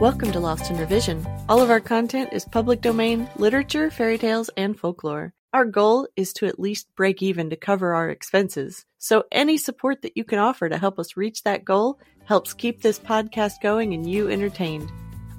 [0.00, 1.26] Welcome to Lost in Revision.
[1.48, 5.32] All of our content is public domain, literature, fairy tales, and folklore.
[5.54, 8.84] Our goal is to at least break even to cover our expenses.
[8.98, 12.82] So any support that you can offer to help us reach that goal helps keep
[12.82, 14.92] this podcast going and you entertained.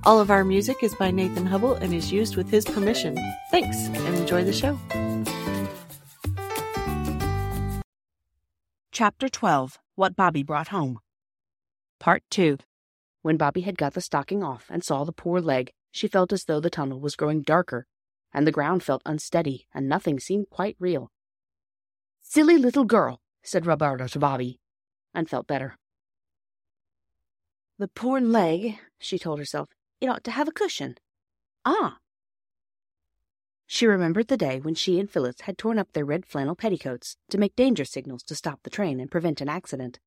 [0.04, 3.16] All of our music is by Nathan Hubble and is used with his permission.
[3.52, 4.80] Thanks and enjoy the show.
[8.92, 10.98] Chapter 12 What Bobbie Brought Home.
[12.00, 12.58] Part 2
[13.22, 16.46] When Bobbie had got the stocking off and saw the poor leg, she felt as
[16.46, 17.88] though the tunnel was growing darker,
[18.34, 21.12] and the ground felt unsteady, and nothing seemed quite real.
[22.22, 24.60] Silly little girl, said Roberta to Bobbie,
[25.14, 25.78] and felt better.
[27.80, 29.70] The poor leg, she told herself,
[30.02, 30.96] it ought to have a cushion.
[31.66, 31.98] Ah!
[33.66, 37.18] She remembered the day when she and Phyllis had torn up their red flannel petticoats
[37.30, 40.00] to make danger signals to stop the train and prevent an accident.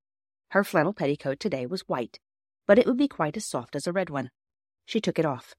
[0.49, 2.19] Her flannel petticoat today was white,
[2.67, 4.31] but it would be quite as soft as a red one.
[4.87, 5.55] She took it off.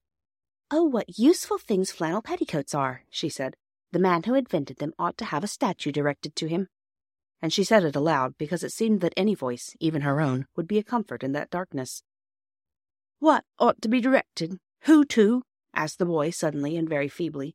[0.70, 3.56] Oh, what useful things flannel petticoats are, she said.
[3.92, 6.68] The man who invented them ought to have a statue directed to him.
[7.42, 10.66] And she said it aloud because it seemed that any voice, even her own, would
[10.66, 12.02] be a comfort in that darkness.
[13.18, 14.58] What ought to be directed?
[14.82, 15.42] Who to?
[15.74, 17.54] asked the boy suddenly and very feebly.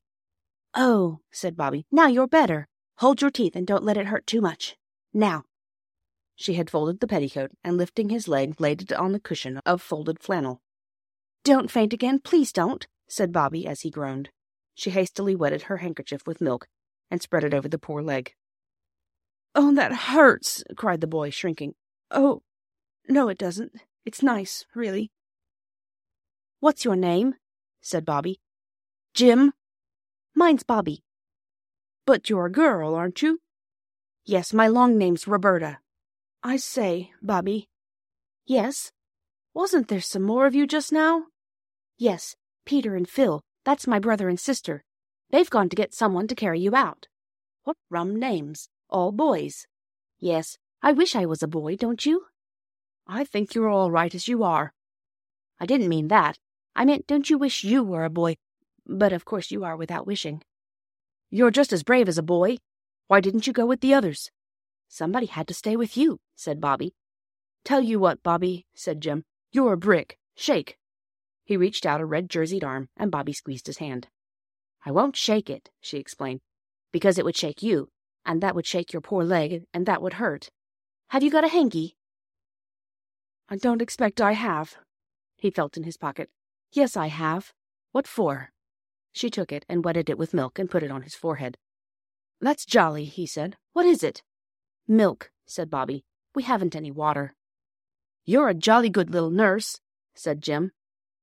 [0.74, 2.68] Oh, said Bobbie, now you're better.
[2.98, 4.76] Hold your teeth and don't let it hurt too much.
[5.14, 5.44] Now,
[6.38, 9.82] she had folded the petticoat, and lifting his leg, laid it on the cushion of
[9.82, 10.62] folded flannel.
[11.44, 14.30] Don't faint again, please don't, said Bobbie as he groaned.
[14.76, 16.68] She hastily wetted her handkerchief with milk
[17.10, 18.34] and spread it over the poor leg.
[19.56, 21.74] Oh, that hurts, cried the boy, shrinking.
[22.12, 22.44] Oh,
[23.10, 23.72] no, it doesn't.
[24.06, 25.10] It's nice, really.
[26.60, 27.34] What's your name?
[27.82, 28.40] said Bobbie.
[29.16, 29.54] Jim.
[30.36, 31.04] Mine's Bobbie.
[32.06, 33.40] But you're a girl, aren't you?
[34.24, 35.80] Yes, my long name's Roberta.
[36.44, 37.68] I say, Bobbie.
[38.46, 38.92] Yes?
[39.54, 41.26] Wasn't there some more of you just now?
[41.98, 42.36] Yes,
[42.66, 43.42] Peter and Phil.
[43.66, 44.84] That's my brother and sister.
[45.30, 47.08] They've gone to get someone to carry you out.
[47.64, 48.70] What rum names.
[48.90, 49.66] All boys.
[50.20, 52.26] Yes, I wish I was a boy, don't you?
[53.08, 54.74] I think you're all right as you are.
[55.60, 56.38] I didn't mean that.
[56.76, 58.38] I meant, don't you wish you were a boy?
[58.86, 60.44] But of course you are without wishing.
[61.30, 62.58] You're just as brave as a boy.
[63.08, 64.30] Why didn't you go with the others?
[64.88, 66.94] Somebody had to stay with you, said Bobbie.
[67.64, 69.24] Tell you what, Bobbie, said Jim.
[69.52, 70.18] You're a brick.
[70.36, 70.78] Shake.
[71.44, 74.08] He reached out a red jerseyed arm, and Bobbie squeezed his hand.
[74.86, 76.42] I won't shake it, she explained,
[76.92, 77.90] because it would shake you,
[78.26, 80.50] and that would shake your poor leg, and that would hurt.
[81.10, 81.96] Have you got a hanky?
[83.50, 84.76] I don't expect I have.
[85.38, 86.30] He felt in his pocket.
[86.74, 87.54] Yes, I have.
[87.92, 88.52] What for?
[89.14, 91.58] She took it and wetted it with milk and put it on his forehead.
[92.42, 93.56] That's jolly, he said.
[93.74, 94.22] What is it?
[94.88, 96.06] Milk, said Bobbie.
[96.34, 97.34] We haven't any water.
[98.26, 99.80] You're a jolly good little nurse,
[100.16, 100.72] said Jim.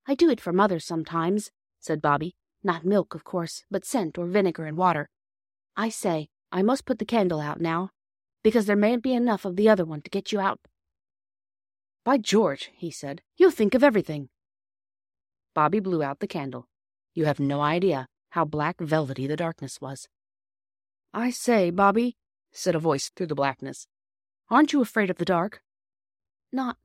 [0.06, 2.34] I do it for mother sometimes, said Bobbie.
[2.62, 5.08] Not milk, of course, but scent or vinegar and water.
[5.76, 7.91] I say, I must put the candle out now,
[8.42, 10.60] because there mayn't be enough of the other one to get you out.
[12.04, 14.28] By George, he said, you think of everything.
[15.54, 16.69] Bobbie blew out the candle.
[17.14, 20.08] You have no idea how black velvety the darkness was.
[21.12, 22.16] I say, Bobbie,
[22.54, 23.87] said a voice through the blackness,
[24.48, 25.62] aren't you afraid of the dark?
[26.53, 26.78] Not,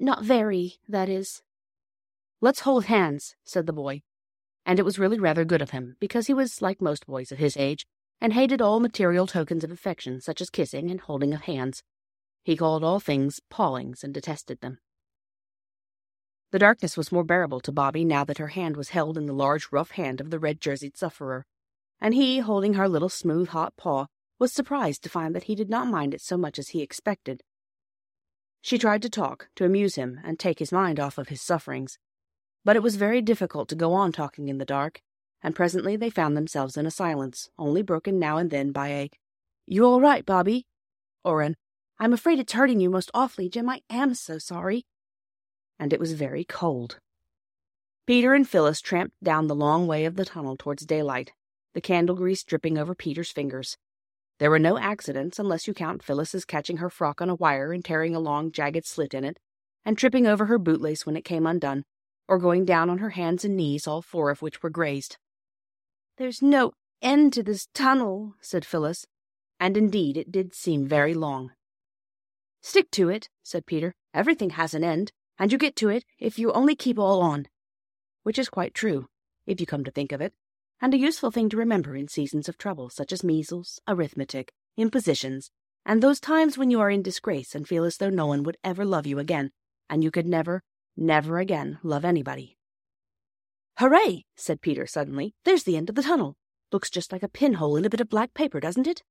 [0.00, 1.42] not very, that is.
[2.40, 4.02] Let's hold hands, said the boy.
[4.64, 7.38] And it was really rather good of him, because he was like most boys of
[7.38, 7.86] his age,
[8.20, 11.82] and hated all material tokens of affection, such as kissing and holding of hands.
[12.44, 14.78] He called all things pawings and detested them.
[16.52, 19.32] The darkness was more bearable to Bobbie now that her hand was held in the
[19.32, 21.46] large, rough hand of the red jerseyed sufferer,
[22.00, 24.06] and he, holding her little smooth, hot paw,
[24.42, 27.42] was surprised to find that he did not mind it so much as he expected.
[28.60, 31.96] She tried to talk, to amuse him, and take his mind off of his sufferings,
[32.64, 35.00] but it was very difficult to go on talking in the dark,
[35.42, 39.10] and presently they found themselves in a silence, only broken now and then by a,
[39.64, 40.66] You all right, Bobbie?
[41.24, 41.56] or an,
[41.98, 43.70] I'm afraid it's hurting you most awfully, Jim.
[43.70, 44.84] I am so sorry
[45.82, 46.98] and it was very cold.
[48.06, 51.32] Peter and Phyllis tramped down the long way of the tunnel towards daylight,
[51.74, 53.76] the candle grease dripping over Peter's fingers.
[54.42, 57.84] There were no accidents unless you count Phyllis's catching her frock on a wire and
[57.84, 59.38] tearing a long, jagged slit in it,
[59.84, 61.84] and tripping over her bootlace when it came undone,
[62.26, 65.16] or going down on her hands and knees, all four of which were grazed.
[66.18, 69.06] There's no end to this tunnel, said Phyllis,
[69.60, 71.52] and indeed it did seem very long.
[72.60, 73.94] Stick to it, said Peter.
[74.12, 77.46] Everything has an end and you get to it if you only keep all on.
[78.24, 79.06] Which is quite true,
[79.46, 80.34] if you come to think of it,
[80.82, 85.52] and a useful thing to remember in seasons of trouble such as measles, arithmetic, impositions,
[85.86, 88.56] and those times when you are in disgrace and feel as though no one would
[88.64, 89.52] ever love you again,
[89.88, 90.60] and you could never,
[90.96, 92.58] never again love anybody.
[93.78, 94.24] Hooray!
[94.36, 95.34] said Peter suddenly.
[95.44, 96.34] There's the end of the tunnel.
[96.72, 99.04] Looks just like a pinhole in a bit of black paper, doesn't it?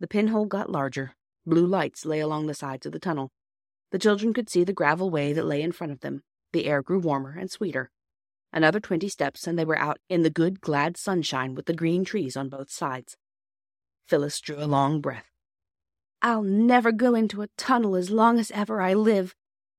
[0.00, 1.16] The pinhole got larger.
[1.44, 3.30] Blue lights lay along the sides of the tunnel.
[3.92, 6.22] The children could see the gravel way that lay in front of them.
[6.52, 7.90] The air grew warmer and sweeter.
[8.56, 12.06] Another twenty steps, and they were out in the good, glad sunshine with the green
[12.06, 13.14] trees on both sides.
[14.06, 15.26] Phyllis drew a long breath.
[16.22, 19.34] I'll never go into a tunnel as long as ever I live,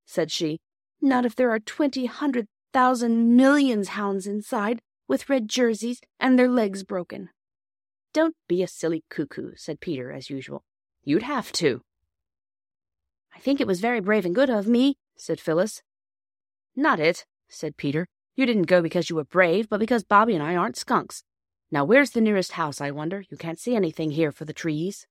[0.06, 0.60] said she.
[1.02, 6.48] Not if there are twenty hundred thousand millions hounds inside, with red jerseys and their
[6.48, 7.30] legs broken.
[8.14, 10.64] Don't be a silly cuckoo, said Peter, as usual.
[11.04, 11.82] You'd have to.
[13.36, 15.82] I think it was very brave and good of me, said Phyllis.
[16.76, 18.08] Not it, said Peter.
[18.38, 21.24] You didn't go because you were brave, but because Bobbie and I aren't skunks.
[21.72, 23.26] Now where's the nearest house, I wonder?
[23.32, 25.08] You can't see anything here for the trees.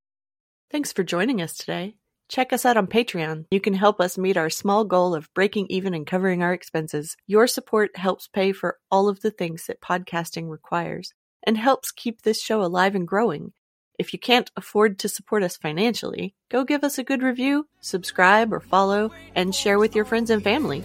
[0.71, 1.97] Thanks for joining us today.
[2.29, 3.47] Check us out on Patreon.
[3.51, 7.17] You can help us meet our small goal of breaking even and covering our expenses.
[7.27, 11.13] Your support helps pay for all of the things that podcasting requires
[11.43, 13.53] and helps keep this show alive and growing.
[13.99, 18.53] If you can't afford to support us financially, go give us a good review, subscribe
[18.53, 20.85] or follow, and share with your friends and family.